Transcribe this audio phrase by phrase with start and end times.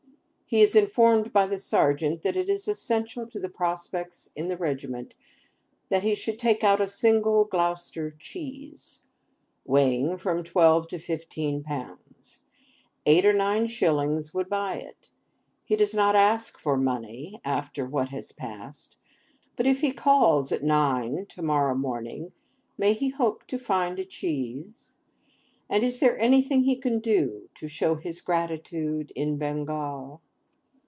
[0.53, 4.57] He is informed by the serjeant that it is essential to his prospects in the
[4.57, 5.15] regiment
[5.87, 9.05] that he should take out a single Gloucester cheese,
[9.63, 12.41] weighing from twelve to fifteen pounds.
[13.05, 15.09] Eight or nine shillings would buy it.
[15.63, 18.97] He does not ask for money, after what has passed;
[19.55, 22.33] but if he calls at nine, to morrow morning
[22.77, 24.95] may he hope to find a cheese?
[25.69, 30.19] And is there anything he can do to show his gratitude in Bengal?